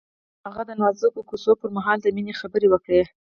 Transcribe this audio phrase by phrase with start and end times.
[0.45, 3.01] هغه د نازک کوڅه پر مهال د مینې خبرې وکړې.